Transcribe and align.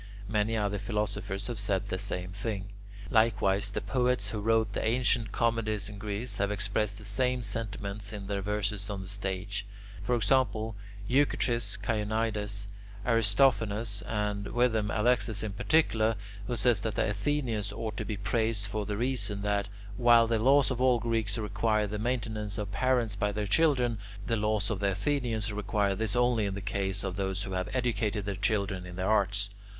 Many 0.27 0.57
other 0.57 0.79
philosophers 0.79 1.45
have 1.45 1.59
said 1.59 1.89
the 1.89 1.99
same 1.99 2.31
thing. 2.31 2.69
Likewise 3.11 3.69
the 3.69 3.81
poets 3.81 4.29
who 4.29 4.39
wrote 4.41 4.73
the 4.73 4.83
ancient 4.83 5.31
comedies 5.31 5.89
in 5.89 5.99
Greek 5.99 6.27
have 6.39 6.49
expressed 6.49 6.97
the 6.97 7.05
same 7.05 7.43
sentiments 7.43 8.11
in 8.11 8.25
their 8.25 8.41
verses 8.41 8.89
on 8.89 9.03
the 9.03 9.07
stage: 9.07 9.63
for 10.01 10.15
example, 10.15 10.75
Eucrates, 11.07 11.77
Chionides, 11.85 12.67
Aristophanes, 13.05 14.01
and 14.07 14.47
with 14.47 14.73
them 14.73 14.89
Alexis 14.89 15.43
in 15.43 15.53
particular, 15.53 16.15
who 16.47 16.55
says 16.55 16.81
that 16.81 16.95
the 16.95 17.07
Athenians 17.07 17.71
ought 17.71 17.95
to 17.97 18.03
be 18.03 18.17
praised 18.17 18.65
for 18.65 18.87
the 18.87 18.97
reason 18.97 19.43
that, 19.43 19.69
while 19.97 20.25
the 20.25 20.39
laws 20.39 20.71
of 20.71 20.81
all 20.81 20.97
Greeks 20.97 21.37
require 21.37 21.85
the 21.85 21.99
maintenance 21.99 22.57
of 22.57 22.71
parents 22.71 23.13
by 23.15 23.31
their 23.31 23.45
children, 23.45 23.99
the 24.25 24.35
laws 24.35 24.71
of 24.71 24.79
the 24.79 24.89
Athenians 24.93 25.53
require 25.53 25.93
this 25.93 26.15
only 26.15 26.47
in 26.47 26.55
the 26.55 26.59
case 26.61 27.03
of 27.03 27.17
those 27.17 27.43
who 27.43 27.51
have 27.51 27.69
educated 27.75 28.25
their 28.25 28.33
children 28.33 28.87
in 28.87 28.95
the 28.95 29.03
arts. 29.03 29.51